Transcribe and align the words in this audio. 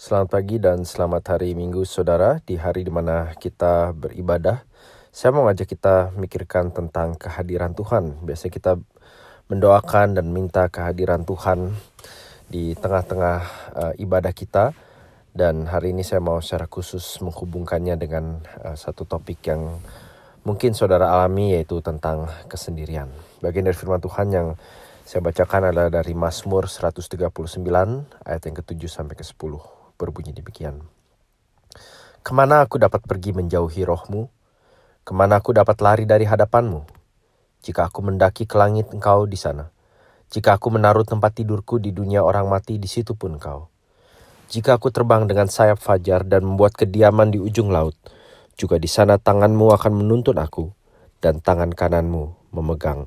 Selamat 0.00 0.32
pagi 0.32 0.56
dan 0.56 0.88
selamat 0.88 1.36
hari 1.36 1.52
Minggu 1.52 1.84
saudara 1.84 2.40
di 2.48 2.56
hari 2.56 2.88
di 2.88 2.88
mana 2.88 3.36
kita 3.36 3.92
beribadah. 3.92 4.64
Saya 5.12 5.28
mau 5.36 5.44
ngajak 5.44 5.76
kita 5.76 6.16
mikirkan 6.16 6.72
tentang 6.72 7.20
kehadiran 7.20 7.76
Tuhan. 7.76 8.16
Biasanya 8.24 8.48
kita 8.48 8.72
mendoakan 9.52 10.16
dan 10.16 10.32
minta 10.32 10.72
kehadiran 10.72 11.28
Tuhan 11.28 11.76
di 12.48 12.72
tengah-tengah 12.80 13.38
uh, 13.76 13.94
ibadah 14.00 14.32
kita. 14.32 14.72
Dan 15.36 15.68
hari 15.68 15.92
ini 15.92 16.00
saya 16.00 16.24
mau 16.24 16.40
secara 16.40 16.64
khusus 16.64 17.20
menghubungkannya 17.20 18.00
dengan 18.00 18.40
uh, 18.64 18.80
satu 18.80 19.04
topik 19.04 19.52
yang 19.52 19.84
mungkin 20.48 20.72
saudara 20.72 21.12
alami 21.12 21.60
yaitu 21.60 21.84
tentang 21.84 22.24
kesendirian. 22.48 23.12
Bagian 23.44 23.68
dari 23.68 23.76
firman 23.76 24.00
Tuhan 24.00 24.32
yang 24.32 24.56
saya 25.04 25.20
bacakan 25.20 25.68
adalah 25.68 25.92
dari 25.92 26.16
Mazmur 26.16 26.72
139 26.72 27.20
ayat 28.24 28.42
yang 28.48 28.56
ke-7 28.64 28.80
sampai 28.88 29.20
ke-10 29.20 29.79
berbunyi 30.00 30.32
demikian. 30.32 30.80
Ke 32.24 32.32
mana 32.32 32.64
aku 32.64 32.80
dapat 32.80 33.04
pergi 33.04 33.36
menjauhi 33.36 33.84
rohmu? 33.84 34.32
Ke 35.04 35.12
mana 35.12 35.44
aku 35.44 35.52
dapat 35.52 35.76
lari 35.84 36.08
dari 36.08 36.24
hadapanmu? 36.24 36.88
Jika 37.60 37.92
aku 37.92 38.00
mendaki 38.00 38.48
ke 38.48 38.56
langit 38.56 38.88
engkau 38.96 39.28
di 39.28 39.36
sana. 39.36 39.68
Jika 40.32 40.56
aku 40.56 40.72
menaruh 40.72 41.04
tempat 41.04 41.36
tidurku 41.36 41.76
di 41.76 41.92
dunia 41.92 42.24
orang 42.24 42.48
mati 42.48 42.80
di 42.80 42.88
situ 42.88 43.12
pun 43.12 43.36
engkau. 43.36 43.68
Jika 44.48 44.80
aku 44.80 44.88
terbang 44.88 45.28
dengan 45.28 45.46
sayap 45.46 45.78
fajar 45.78 46.24
dan 46.24 46.42
membuat 46.42 46.74
kediaman 46.74 47.30
di 47.30 47.38
ujung 47.38 47.68
laut, 47.70 47.94
juga 48.58 48.82
di 48.82 48.90
sana 48.90 49.14
tanganmu 49.14 49.70
akan 49.72 49.92
menuntun 49.94 50.42
aku, 50.42 50.74
dan 51.22 51.38
tangan 51.38 51.70
kananmu 51.70 52.50
memegang 52.50 53.06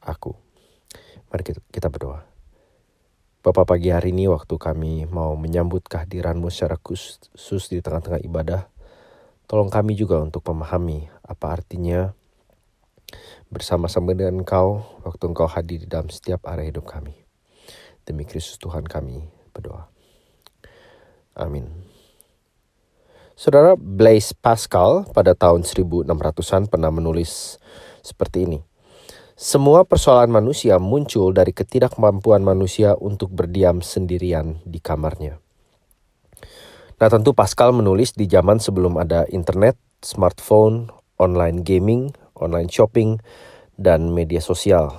aku. 0.00 0.32
Mari 1.28 1.42
kita, 1.68 1.88
berdoa. 1.92 2.31
Bapak 3.42 3.74
pagi 3.74 3.90
hari 3.90 4.14
ini 4.14 4.30
waktu 4.30 4.54
kami 4.54 5.10
mau 5.10 5.34
menyambut 5.34 5.82
kehadiranmu 5.90 6.46
secara 6.46 6.78
khusus 6.78 7.66
di 7.66 7.82
tengah-tengah 7.82 8.22
ibadah, 8.22 8.70
tolong 9.50 9.66
kami 9.66 9.98
juga 9.98 10.22
untuk 10.22 10.46
memahami 10.46 11.10
apa 11.26 11.50
artinya 11.50 12.14
bersama-sama 13.50 14.14
dengan 14.14 14.46
Engkau 14.46 14.86
waktu 15.02 15.26
Engkau 15.26 15.50
hadir 15.50 15.82
di 15.82 15.90
dalam 15.90 16.06
setiap 16.06 16.46
area 16.46 16.70
hidup 16.70 16.86
kami. 16.86 17.18
Demi 18.06 18.22
Kristus 18.30 18.62
Tuhan 18.62 18.86
kami 18.86 19.26
berdoa. 19.50 19.90
Amin. 21.34 21.66
Saudara 23.34 23.74
Blaise 23.74 24.38
Pascal 24.38 25.02
pada 25.10 25.34
tahun 25.34 25.66
1600-an 25.66 26.70
pernah 26.70 26.94
menulis 26.94 27.58
seperti 28.06 28.46
ini. 28.46 28.62
Semua 29.42 29.82
persoalan 29.82 30.30
manusia 30.30 30.78
muncul 30.78 31.34
dari 31.34 31.50
ketidakmampuan 31.50 32.46
manusia 32.46 32.94
untuk 32.94 33.34
berdiam 33.34 33.82
sendirian 33.82 34.62
di 34.62 34.78
kamarnya. 34.78 35.42
Nah 37.02 37.08
tentu 37.10 37.34
Pascal 37.34 37.74
menulis 37.74 38.14
di 38.14 38.30
zaman 38.30 38.62
sebelum 38.62 39.02
ada 39.02 39.26
internet, 39.34 39.74
smartphone, 39.98 40.94
online 41.18 41.66
gaming, 41.66 42.14
online 42.38 42.70
shopping, 42.70 43.18
dan 43.74 44.14
media 44.14 44.38
sosial. 44.38 44.94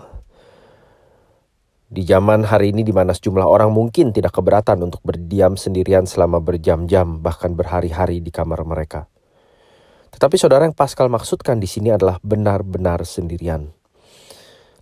Di 1.87 2.03
zaman 2.03 2.43
hari 2.43 2.75
ini 2.75 2.83
di 2.83 2.91
mana 2.91 3.15
sejumlah 3.15 3.47
orang 3.47 3.71
mungkin 3.71 4.11
tidak 4.11 4.35
keberatan 4.35 4.83
untuk 4.83 4.99
berdiam 5.07 5.55
sendirian 5.55 6.03
selama 6.03 6.43
berjam-jam 6.43 7.23
bahkan 7.23 7.55
berhari-hari 7.55 8.19
di 8.19 8.27
kamar 8.27 8.59
mereka. 8.67 9.07
Tetapi 10.11 10.35
saudara 10.35 10.67
yang 10.67 10.75
Pascal 10.75 11.07
maksudkan 11.07 11.63
di 11.63 11.67
sini 11.71 11.95
adalah 11.95 12.19
benar-benar 12.19 13.07
sendirian. 13.07 13.82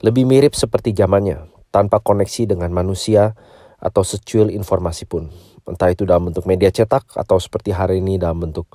Lebih 0.02 0.26
mirip 0.26 0.58
seperti 0.58 0.98
zamannya, 0.98 1.46
tanpa 1.70 2.02
koneksi 2.02 2.50
dengan 2.50 2.74
manusia 2.74 3.38
atau 3.78 4.02
secuil 4.02 4.50
informasi 4.50 5.06
pun. 5.06 5.30
Entah 5.62 5.94
itu 5.94 6.10
dalam 6.10 6.34
bentuk 6.34 6.50
media 6.50 6.74
cetak 6.74 7.14
atau 7.14 7.38
seperti 7.38 7.70
hari 7.70 8.02
ini 8.02 8.18
dalam 8.18 8.42
bentuk 8.42 8.66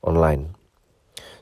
online. 0.00 0.56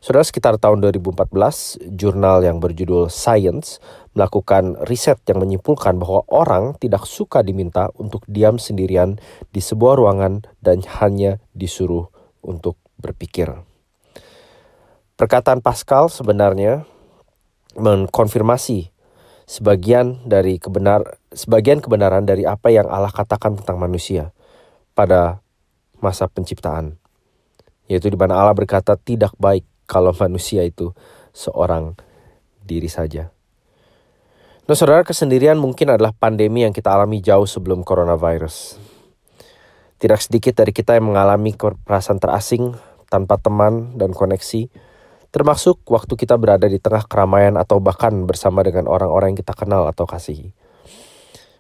Saudara 0.03 0.27
sekitar 0.27 0.59
tahun 0.59 0.83
2014, 0.83 1.79
jurnal 1.95 2.43
yang 2.47 2.59
berjudul 2.59 3.11
Science 3.11 3.83
melakukan 4.15 4.75
riset 4.87 5.23
yang 5.27 5.43
menyimpulkan 5.43 5.99
bahwa 5.99 6.27
orang 6.31 6.75
tidak 6.79 7.07
suka 7.07 7.43
diminta 7.43 7.91
untuk 7.99 8.23
diam 8.27 8.59
sendirian 8.59 9.23
di 9.55 9.59
sebuah 9.63 9.99
ruangan 9.99 10.47
dan 10.63 10.83
hanya 11.03 11.39
disuruh 11.55 12.11
untuk 12.43 12.79
berpikir. 12.99 13.55
Perkataan 15.19 15.63
Pascal 15.63 16.07
sebenarnya 16.11 16.87
mengkonfirmasi 17.75 18.98
sebagian 19.49 20.29
dari 20.29 20.61
kebenar 20.61 21.17
sebagian 21.33 21.81
kebenaran 21.81 22.29
dari 22.29 22.45
apa 22.45 22.69
yang 22.69 22.85
Allah 22.93 23.09
katakan 23.09 23.57
tentang 23.57 23.81
manusia 23.81 24.37
pada 24.93 25.41
masa 26.05 26.29
penciptaan. 26.29 27.01
Yaitu 27.89 28.13
di 28.13 28.21
mana 28.21 28.37
Allah 28.37 28.53
berkata 28.53 29.01
tidak 29.01 29.33
baik 29.41 29.65
kalau 29.89 30.13
manusia 30.23 30.61
itu 30.69 30.93
seorang 31.33 31.97
diri 32.61 32.93
saja. 32.93 33.33
Nah 34.69 34.77
saudara 34.77 35.01
kesendirian 35.01 35.57
mungkin 35.57 35.97
adalah 35.97 36.13
pandemi 36.13 36.61
yang 36.61 36.77
kita 36.77 36.93
alami 36.93 37.25
jauh 37.25 37.49
sebelum 37.49 37.81
coronavirus. 37.81 38.77
Tidak 39.97 40.21
sedikit 40.21 40.61
dari 40.61 40.77
kita 40.77 41.01
yang 41.01 41.09
mengalami 41.09 41.57
perasaan 41.57 42.21
terasing 42.21 42.77
tanpa 43.09 43.41
teman 43.41 43.97
dan 43.97 44.13
koneksi, 44.13 44.69
termasuk 45.29 45.85
waktu 45.89 46.15
kita 46.17 46.41
berada 46.41 46.65
di 46.67 46.81
tengah 46.81 47.05
keramaian 47.05 47.57
atau 47.61 47.79
bahkan 47.79 48.13
bersama 48.25 48.65
dengan 48.65 48.89
orang-orang 48.89 49.37
yang 49.37 49.41
kita 49.45 49.53
kenal 49.53 49.85
atau 49.89 50.09
kasihi. 50.09 50.53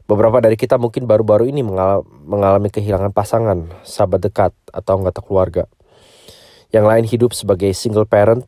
Beberapa 0.08 0.40
dari 0.40 0.56
kita 0.56 0.80
mungkin 0.80 1.04
baru-baru 1.04 1.52
ini 1.52 1.60
mengalami 2.24 2.72
kehilangan 2.72 3.12
pasangan, 3.12 3.68
sahabat 3.84 4.24
dekat, 4.24 4.52
atau 4.72 4.92
anggota 4.96 5.20
keluarga 5.20 5.64
yang 6.68 6.84
lain 6.84 7.04
hidup 7.08 7.32
sebagai 7.32 7.72
single 7.72 8.04
parent, 8.04 8.44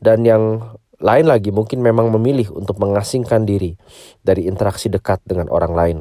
dan 0.00 0.24
yang 0.24 0.76
lain 1.00 1.24
lagi 1.24 1.48
mungkin 1.48 1.80
memang 1.80 2.12
memilih 2.12 2.52
untuk 2.52 2.76
mengasingkan 2.80 3.48
diri 3.48 3.76
dari 4.20 4.44
interaksi 4.44 4.92
dekat 4.92 5.24
dengan 5.24 5.48
orang 5.48 5.72
lain, 5.72 5.98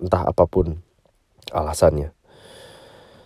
entah 0.00 0.28
apa 0.28 0.44
pun 0.44 0.80
alasannya. 1.48 2.17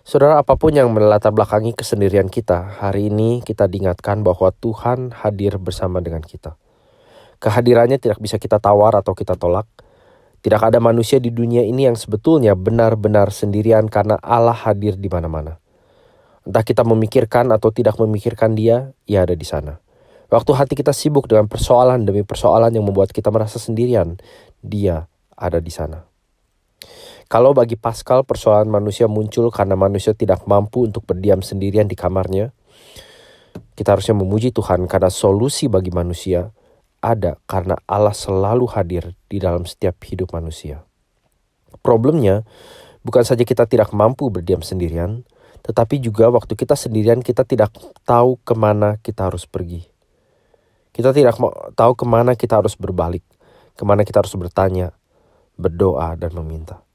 Saudara, 0.02 0.42
apa 0.42 0.58
pun 0.58 0.74
yang 0.74 0.90
melatar 0.90 1.30
belakangi 1.30 1.78
kesendirian 1.78 2.26
kita, 2.26 2.82
hari 2.82 3.06
ini 3.06 3.38
kita 3.38 3.70
diingatkan 3.70 4.26
bahwa 4.26 4.50
Tuhan 4.50 5.14
hadir 5.14 5.62
bersama 5.62 6.02
dengan 6.02 6.26
kita. 6.26 6.58
Kehadirannya 7.38 8.02
tidak 8.02 8.18
bisa 8.18 8.34
kita 8.34 8.58
tawar 8.58 8.98
atau 8.98 9.14
kita 9.14 9.38
tolak. 9.38 9.70
Tidak 10.42 10.58
ada 10.58 10.82
manusia 10.82 11.22
di 11.22 11.30
dunia 11.30 11.62
ini 11.62 11.86
yang 11.86 11.94
sebetulnya 11.94 12.58
benar-benar 12.58 13.30
sendirian 13.30 13.86
karena 13.86 14.18
Allah 14.18 14.58
hadir 14.58 14.98
di 14.98 15.06
mana-mana. 15.06 15.62
Entah 16.42 16.66
kita 16.66 16.82
memikirkan 16.82 17.54
atau 17.54 17.70
tidak 17.70 17.94
memikirkan 18.02 18.58
dia, 18.58 18.90
ia 19.06 19.22
ada 19.22 19.38
di 19.38 19.46
sana. 19.46 19.78
Waktu 20.34 20.50
hati 20.50 20.74
kita 20.74 20.90
sibuk 20.90 21.30
dengan 21.30 21.46
persoalan 21.46 22.02
demi 22.02 22.26
persoalan 22.26 22.74
yang 22.74 22.82
membuat 22.82 23.14
kita 23.14 23.30
merasa 23.30 23.62
sendirian, 23.62 24.18
dia 24.66 25.06
ada 25.38 25.62
di 25.62 25.70
sana. 25.70 26.02
Kalau 27.32 27.56
bagi 27.56 27.80
Pascal 27.80 28.28
persoalan 28.28 28.68
manusia 28.68 29.08
muncul 29.08 29.48
karena 29.48 29.72
manusia 29.72 30.12
tidak 30.12 30.44
mampu 30.44 30.84
untuk 30.84 31.08
berdiam 31.08 31.40
sendirian 31.40 31.88
di 31.88 31.96
kamarnya, 31.96 32.52
kita 33.72 33.96
harusnya 33.96 34.12
memuji 34.20 34.52
Tuhan 34.52 34.84
karena 34.84 35.08
solusi 35.08 35.64
bagi 35.64 35.88
manusia 35.88 36.52
ada 37.00 37.40
karena 37.48 37.80
Allah 37.88 38.12
selalu 38.12 38.68
hadir 38.76 39.16
di 39.32 39.40
dalam 39.40 39.64
setiap 39.64 39.96
hidup 40.04 40.36
manusia. 40.36 40.84
Problemnya 41.80 42.44
bukan 43.00 43.24
saja 43.24 43.48
kita 43.48 43.64
tidak 43.64 43.96
mampu 43.96 44.28
berdiam 44.28 44.60
sendirian, 44.60 45.24
tetapi 45.64 46.04
juga 46.04 46.28
waktu 46.28 46.52
kita 46.52 46.76
sendirian 46.76 47.24
kita 47.24 47.48
tidak 47.48 47.72
tahu 48.04 48.44
ke 48.44 48.52
mana 48.52 49.00
kita 49.00 49.32
harus 49.32 49.48
pergi. 49.48 49.88
Kita 50.92 51.16
tidak 51.16 51.40
tahu 51.80 51.92
ke 51.96 52.04
mana 52.04 52.36
kita 52.36 52.60
harus 52.60 52.76
berbalik, 52.76 53.24
ke 53.72 53.88
mana 53.88 54.04
kita 54.04 54.20
harus 54.20 54.36
bertanya, 54.36 54.92
berdoa, 55.56 56.12
dan 56.20 56.36
meminta. 56.36 56.91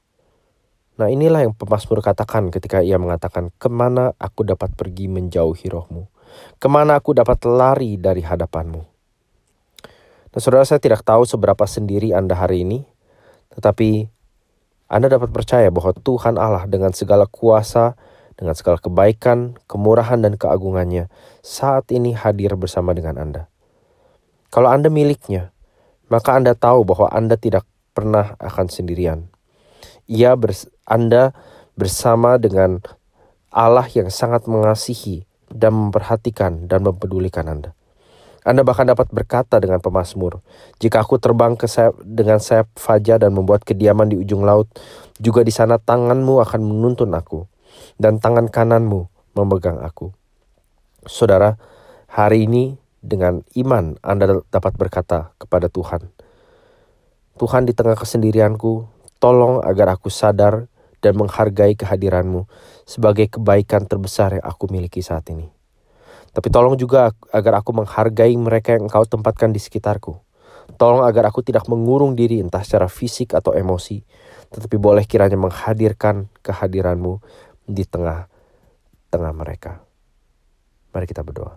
Nah 0.98 1.06
inilah 1.06 1.46
yang 1.46 1.54
pemazmur 1.54 2.02
katakan 2.02 2.50
ketika 2.50 2.82
ia 2.82 2.98
mengatakan, 2.98 3.54
ke 3.54 3.70
mana 3.70 4.12
aku 4.18 4.42
dapat 4.42 4.74
pergi 4.74 5.06
menjauhi 5.06 5.70
rohmu? 5.70 6.10
Ke 6.58 6.66
mana 6.66 6.98
aku 6.98 7.14
dapat 7.14 7.38
lari 7.46 7.94
dari 7.94 8.26
hadapanmu? 8.26 8.82
Nah 10.28 10.40
saudara 10.42 10.66
saya 10.66 10.82
tidak 10.82 11.06
tahu 11.06 11.22
seberapa 11.24 11.64
sendiri 11.64 12.10
Anda 12.10 12.34
hari 12.34 12.66
ini, 12.66 12.82
tetapi 13.54 14.10
Anda 14.90 15.06
dapat 15.06 15.30
percaya 15.30 15.70
bahwa 15.70 15.94
Tuhan 15.94 16.34
Allah 16.34 16.66
dengan 16.66 16.90
segala 16.90 17.24
kuasa 17.30 17.94
dengan 18.38 18.54
segala 18.54 18.78
kebaikan, 18.78 19.58
kemurahan, 19.66 20.22
dan 20.22 20.38
keagungannya 20.38 21.10
saat 21.42 21.90
ini 21.90 22.14
hadir 22.14 22.54
bersama 22.54 22.94
dengan 22.94 23.18
Anda. 23.18 23.50
Kalau 24.54 24.70
Anda 24.70 24.88
miliknya, 24.88 25.50
maka 26.06 26.38
Anda 26.38 26.54
tahu 26.54 26.86
bahwa 26.86 27.10
Anda 27.10 27.34
tidak 27.34 27.66
pernah 27.92 28.38
akan 28.38 28.70
sendirian. 28.70 29.26
Ia 30.06 30.38
bers 30.38 30.70
Anda 30.88 31.36
bersama 31.76 32.40
dengan 32.40 32.80
Allah 33.52 33.84
yang 33.92 34.08
sangat 34.08 34.48
mengasihi 34.48 35.28
dan 35.52 35.76
memperhatikan 35.76 36.64
dan 36.64 36.88
mempedulikan 36.88 37.44
Anda. 37.44 37.76
Anda 38.48 38.64
bahkan 38.64 38.88
dapat 38.88 39.12
berkata 39.12 39.60
dengan 39.60 39.84
pemazmur, 39.84 40.40
"Jika 40.80 41.04
aku 41.04 41.20
terbang 41.20 41.52
ke 41.52 41.68
sayap, 41.68 42.00
dengan 42.00 42.40
sayap 42.40 42.72
fajar 42.80 43.20
dan 43.20 43.36
membuat 43.36 43.60
kediaman 43.68 44.08
di 44.08 44.16
ujung 44.16 44.48
laut, 44.48 44.72
juga 45.20 45.44
di 45.44 45.52
sana 45.52 45.76
tanganmu 45.76 46.40
akan 46.40 46.60
menuntun 46.64 47.12
aku, 47.12 47.44
dan 48.00 48.22
tangan 48.22 48.48
kananmu 48.48 49.10
memegang 49.36 49.82
aku. 49.82 50.14
Saudara, 51.04 51.58
hari 52.10 52.48
ini 52.48 52.78
dengan 52.98 53.46
iman 53.54 53.94
Anda 54.02 54.42
dapat 54.50 54.74
berkata 54.74 55.34
kepada 55.38 55.70
Tuhan, 55.70 56.10
Tuhan 57.38 57.62
di 57.68 57.72
tengah 57.74 57.94
kesendirianku, 57.94 58.86
tolong 59.22 59.62
agar 59.62 59.94
aku 59.94 60.10
sadar 60.10 60.66
dan 60.98 61.14
menghargai 61.14 61.78
kehadiranmu 61.78 62.46
sebagai 62.88 63.30
kebaikan 63.30 63.86
terbesar 63.86 64.38
yang 64.38 64.44
aku 64.44 64.66
miliki 64.70 65.02
saat 65.02 65.26
ini. 65.30 65.48
Tapi 66.32 66.48
tolong 66.52 66.76
juga 66.76 67.14
agar 67.32 67.62
aku 67.62 67.74
menghargai 67.74 68.36
mereka 68.36 68.76
yang 68.76 68.86
engkau 68.86 69.02
tempatkan 69.08 69.50
di 69.50 69.58
sekitarku. 69.58 70.20
Tolong 70.76 71.02
agar 71.02 71.32
aku 71.32 71.40
tidak 71.40 71.64
mengurung 71.66 72.12
diri 72.12 72.44
entah 72.44 72.60
secara 72.60 72.92
fisik 72.92 73.32
atau 73.32 73.56
emosi, 73.56 74.04
tetapi 74.52 74.76
boleh 74.76 75.08
kiranya 75.08 75.40
menghadirkan 75.40 76.28
kehadiranmu 76.44 77.24
di 77.64 77.88
tengah-tengah 77.88 79.32
mereka. 79.32 79.80
Mari 80.92 81.08
kita 81.08 81.24
berdoa. 81.24 81.56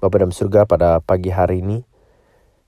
Bapak 0.00 0.16
dalam 0.16 0.32
surga 0.32 0.64
pada 0.64 1.00
pagi 1.00 1.28
hari 1.28 1.60
ini, 1.60 1.84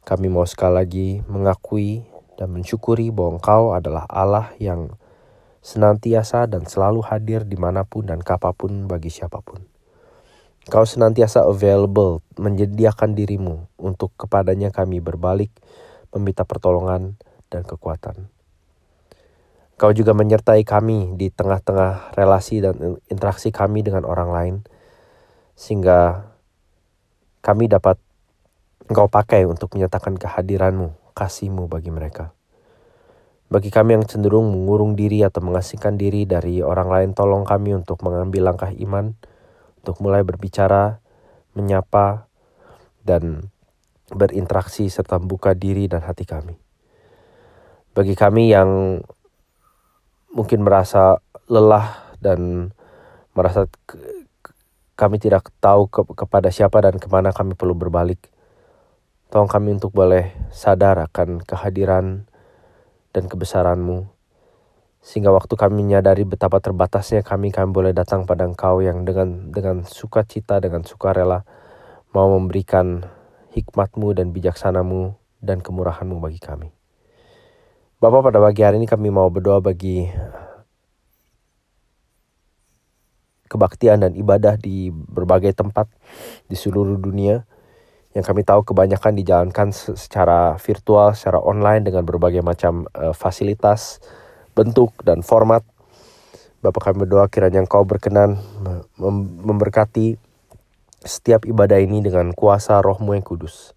kami 0.04 0.28
mau 0.28 0.44
sekali 0.44 0.74
lagi 0.76 1.08
mengakui 1.24 2.04
dan 2.42 2.50
mensyukuri 2.50 3.14
bahwa 3.14 3.38
Engkau 3.38 3.70
adalah 3.70 4.02
Allah 4.10 4.50
yang 4.58 4.98
senantiasa 5.62 6.50
dan 6.50 6.66
selalu 6.66 7.06
hadir 7.06 7.46
di 7.46 7.54
mana 7.54 7.86
pun 7.86 8.10
dan 8.10 8.18
kapan 8.18 8.50
pun 8.50 8.72
bagi 8.90 9.14
siapa 9.14 9.38
pun. 9.38 9.62
Engkau 10.66 10.82
senantiasa 10.82 11.46
available, 11.46 12.18
menyediakan 12.34 13.14
dirimu 13.14 13.70
untuk 13.78 14.10
kepadanya 14.18 14.74
kami 14.74 14.98
berbalik, 14.98 15.54
meminta 16.10 16.42
pertolongan 16.42 17.14
dan 17.46 17.62
kekuatan. 17.62 18.26
Kau 19.78 19.90
juga 19.90 20.14
menyertai 20.14 20.62
kami 20.62 21.14
di 21.18 21.30
tengah-tengah 21.30 22.14
relasi 22.14 22.62
dan 22.62 23.02
interaksi 23.10 23.50
kami 23.50 23.82
dengan 23.82 24.06
orang 24.06 24.30
lain, 24.30 24.54
sehingga 25.58 26.30
kami 27.42 27.66
dapat 27.66 27.98
engkau 28.86 29.10
pakai 29.10 29.42
untuk 29.46 29.74
menyatakan 29.74 30.14
kehadiranmu, 30.14 31.01
kasihmu 31.12 31.68
bagi 31.68 31.92
mereka. 31.92 32.32
Bagi 33.52 33.68
kami 33.68 34.00
yang 34.00 34.04
cenderung 34.08 34.48
mengurung 34.48 34.96
diri 34.96 35.20
atau 35.20 35.44
mengasingkan 35.44 36.00
diri 36.00 36.24
dari 36.24 36.64
orang 36.64 36.88
lain, 36.88 37.10
tolong 37.12 37.44
kami 37.44 37.76
untuk 37.76 38.00
mengambil 38.00 38.48
langkah 38.48 38.72
iman, 38.72 39.12
untuk 39.84 40.00
mulai 40.00 40.24
berbicara, 40.24 41.04
menyapa, 41.52 42.32
dan 43.04 43.52
berinteraksi 44.08 44.88
serta 44.88 45.20
membuka 45.20 45.52
diri 45.52 45.84
dan 45.84 46.00
hati 46.00 46.24
kami. 46.24 46.56
Bagi 47.92 48.16
kami 48.16 48.48
yang 48.48 49.04
mungkin 50.32 50.64
merasa 50.64 51.20
lelah 51.44 52.16
dan 52.24 52.72
merasa 53.36 53.68
kami 54.96 55.16
tidak 55.20 55.52
tahu 55.60 55.88
ke, 55.92 56.00
kepada 56.16 56.48
siapa 56.48 56.80
dan 56.80 56.96
ke 56.96 57.08
mana 57.08 57.36
kami 57.36 57.52
perlu 57.52 57.76
berbalik. 57.76 58.32
Tolong 59.32 59.48
kami 59.48 59.80
untuk 59.80 59.96
boleh 59.96 60.28
sadar 60.52 61.00
akan 61.08 61.40
kehadiran 61.40 62.28
dan 63.16 63.24
kebesaranmu. 63.32 64.04
Sehingga 65.00 65.32
waktu 65.32 65.56
kami 65.56 65.80
menyadari 65.80 66.28
betapa 66.28 66.60
terbatasnya 66.60 67.24
kami, 67.24 67.48
kami 67.48 67.72
boleh 67.72 67.96
datang 67.96 68.28
pada 68.28 68.44
engkau 68.44 68.84
yang 68.84 69.08
dengan 69.08 69.48
dengan 69.48 69.88
sukacita, 69.88 70.60
dengan 70.60 70.84
sukarela 70.84 71.48
mau 72.12 72.28
memberikan 72.28 73.08
hikmatmu 73.56 74.12
dan 74.12 74.36
bijaksanamu 74.36 75.16
dan 75.40 75.64
kemurahanmu 75.64 76.20
bagi 76.20 76.36
kami. 76.36 76.68
Bapak 78.04 78.28
pada 78.28 78.36
pagi 78.36 78.60
hari 78.68 78.84
ini 78.84 78.86
kami 78.90 79.08
mau 79.08 79.32
berdoa 79.32 79.64
bagi 79.64 80.12
kebaktian 83.48 84.04
dan 84.04 84.12
ibadah 84.12 84.60
di 84.60 84.92
berbagai 84.92 85.56
tempat 85.56 85.88
di 86.52 86.56
seluruh 86.56 87.00
dunia 87.00 87.48
yang 88.12 88.24
kami 88.24 88.44
tahu 88.44 88.60
kebanyakan 88.64 89.16
dijalankan 89.16 89.72
secara 89.72 90.60
virtual, 90.60 91.16
secara 91.16 91.40
online 91.40 91.88
dengan 91.88 92.04
berbagai 92.04 92.44
macam 92.44 92.84
uh, 92.92 93.16
fasilitas, 93.16 94.04
bentuk 94.52 94.92
dan 95.00 95.24
format. 95.24 95.64
Bapak 96.60 96.92
kami 96.92 97.08
berdoa 97.08 97.26
kiranya 97.26 97.64
Engkau 97.64 97.82
berkenan 97.82 98.38
mem 98.94 99.16
memberkati 99.42 100.14
setiap 101.02 101.42
ibadah 101.42 101.82
ini 101.82 101.98
dengan 102.04 102.30
kuasa 102.30 102.78
rohmu 102.78 103.18
yang 103.18 103.24
kudus. 103.26 103.74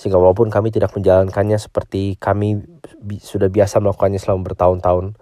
Sehingga 0.00 0.16
walaupun 0.16 0.48
kami 0.48 0.72
tidak 0.72 0.96
menjalankannya 0.96 1.60
seperti 1.60 2.16
kami 2.16 2.64
bi 3.04 3.20
sudah 3.20 3.52
biasa 3.52 3.84
melakukannya 3.84 4.16
selama 4.16 4.48
bertahun-tahun, 4.48 5.12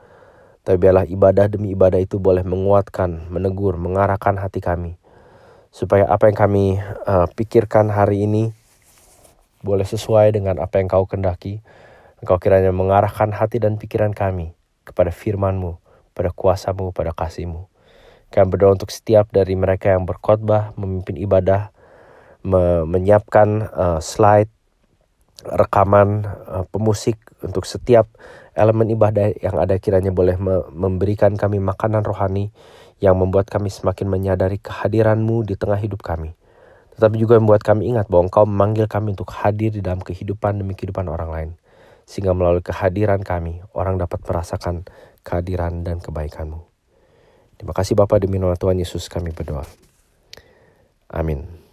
tapi 0.63 0.77
biarlah 0.79 1.09
ibadah 1.09 1.51
demi 1.51 1.75
ibadah 1.75 1.99
itu 1.99 2.23
boleh 2.23 2.47
menguatkan, 2.47 3.27
menegur, 3.27 3.75
mengarahkan 3.75 4.39
hati 4.39 4.63
kami. 4.63 4.95
Supaya 5.69 6.09
apa 6.09 6.27
yang 6.29 6.39
kami 6.39 6.81
uh, 7.07 7.29
pikirkan 7.33 7.93
hari 7.93 8.25
ini 8.25 8.51
boleh 9.63 9.85
sesuai 9.85 10.35
dengan 10.35 10.59
apa 10.63 10.81
yang 10.81 10.89
kau 10.91 11.05
kendaki. 11.05 11.61
Engkau 12.19 12.39
kiranya 12.43 12.75
mengarahkan 12.75 13.31
hati 13.31 13.63
dan 13.63 13.79
pikiran 13.79 14.11
kami 14.11 14.55
kepada 14.83 15.15
firmanmu, 15.15 15.79
pada 16.17 16.35
kuasamu, 16.35 16.91
pada 16.91 17.15
kasihmu. 17.15 17.71
Kami 18.29 18.47
berdoa 18.51 18.75
untuk 18.77 18.91
setiap 18.91 19.31
dari 19.31 19.55
mereka 19.55 19.95
yang 19.95 20.05
berkhotbah, 20.05 20.75
memimpin 20.77 21.17
ibadah, 21.17 21.71
me 22.45 22.85
menyiapkan 22.85 23.71
uh, 23.73 24.01
slide, 24.03 24.51
rekaman, 25.47 26.27
uh, 26.27 26.65
pemusik 26.69 27.17
untuk 27.41 27.65
setiap 27.65 28.11
elemen 28.59 28.91
ibadah 28.91 29.31
yang 29.39 29.55
ada 29.55 29.79
kiranya 29.79 30.11
boleh 30.11 30.35
memberikan 30.75 31.39
kami 31.39 31.63
makanan 31.63 32.03
rohani 32.03 32.51
yang 32.99 33.15
membuat 33.15 33.47
kami 33.47 33.71
semakin 33.71 34.11
menyadari 34.11 34.59
kehadiranmu 34.59 35.47
di 35.47 35.55
tengah 35.55 35.79
hidup 35.79 36.03
kami. 36.03 36.35
Tetapi 36.99 37.15
juga 37.15 37.39
membuat 37.39 37.63
kami 37.63 37.95
ingat 37.95 38.11
bahwa 38.11 38.27
engkau 38.27 38.43
memanggil 38.43 38.91
kami 38.91 39.15
untuk 39.15 39.31
hadir 39.31 39.71
di 39.71 39.79
dalam 39.79 40.03
kehidupan 40.03 40.59
demi 40.59 40.75
kehidupan 40.75 41.07
orang 41.07 41.31
lain. 41.31 41.51
Sehingga 42.11 42.35
melalui 42.35 42.65
kehadiran 42.65 43.23
kami, 43.23 43.63
orang 43.71 44.03
dapat 44.03 44.19
merasakan 44.27 44.83
kehadiran 45.23 45.87
dan 45.87 46.03
kebaikanmu. 46.03 46.65
Terima 47.59 47.75
kasih 47.75 47.95
Bapak 47.95 48.23
demi 48.23 48.43
nama 48.43 48.59
Tuhan 48.59 48.79
Yesus 48.79 49.07
kami 49.07 49.31
berdoa. 49.31 49.67
Amin. 51.11 51.68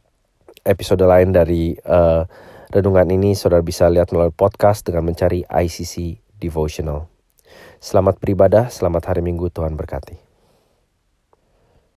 episode 0.64 1.04
lain 1.04 1.32
dari 1.32 1.76
uh, 1.84 2.24
Renungan 2.70 3.10
ini 3.10 3.34
saudara 3.34 3.66
bisa 3.66 3.90
lihat 3.90 4.14
melalui 4.14 4.30
podcast 4.30 4.86
dengan 4.86 5.10
mencari 5.10 5.42
ICC 5.42 6.22
Devotional. 6.38 7.10
Selamat 7.82 8.22
beribadah, 8.22 8.70
selamat 8.70 9.10
hari 9.10 9.26
Minggu, 9.26 9.50
Tuhan 9.50 9.74
berkati. 9.74 10.29